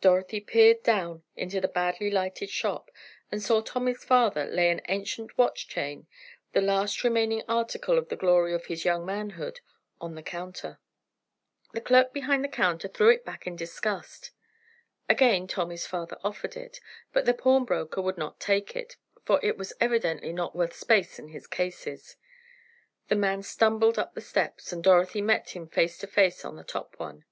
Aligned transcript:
Dorothy 0.00 0.40
peered 0.40 0.82
down 0.82 1.22
into 1.36 1.60
the 1.60 1.68
badly 1.68 2.10
lighted 2.10 2.48
shop, 2.48 2.90
and 3.30 3.42
saw 3.42 3.60
Tommy's 3.60 4.02
father 4.02 4.46
lay 4.46 4.70
an 4.70 4.80
ancient 4.88 5.36
watch 5.36 5.68
chain, 5.68 6.06
the 6.54 6.62
last 6.62 7.04
remaining 7.04 7.42
article 7.46 7.98
of 7.98 8.08
the 8.08 8.16
glory 8.16 8.54
of 8.54 8.64
his 8.64 8.86
young 8.86 9.04
manhood, 9.04 9.60
on 10.00 10.14
the 10.14 10.22
counter. 10.22 10.80
The 11.74 11.82
clerk 11.82 12.10
behind 12.14 12.42
the 12.42 12.48
counter 12.48 12.88
threw 12.88 13.10
it 13.10 13.26
back 13.26 13.46
in 13.46 13.54
disgust. 13.54 14.30
Again 15.10 15.46
Tommy's 15.46 15.86
father 15.86 16.16
offered 16.24 16.56
it, 16.56 16.80
but 17.12 17.26
the 17.26 17.34
pawnbroker 17.34 18.00
would 18.00 18.16
not 18.16 18.40
take 18.40 18.74
it, 18.74 18.96
for 19.26 19.38
it 19.44 19.58
was 19.58 19.74
evidently 19.78 20.32
not 20.32 20.56
worth 20.56 20.72
space 20.72 21.18
in 21.18 21.28
his 21.28 21.46
cases. 21.46 22.16
The 23.08 23.14
man 23.16 23.42
stumbled 23.42 23.98
up 23.98 24.14
the 24.14 24.22
steps, 24.22 24.72
and 24.72 24.82
Dorothy 24.82 25.20
met 25.20 25.50
him 25.50 25.68
face 25.68 25.98
to 25.98 26.06
face 26.06 26.46
on 26.46 26.56
the 26.56 26.64
top 26.64 26.98
one. 26.98 27.26